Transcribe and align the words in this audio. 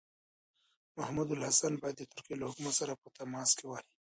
محمودالحسن 0.97 1.73
باید 1.81 1.95
د 1.99 2.03
ترکیې 2.11 2.35
له 2.37 2.45
حکومت 2.49 2.73
سره 2.81 2.93
په 3.01 3.07
تماس 3.17 3.49
کې 3.57 3.65
وای. 3.67 3.85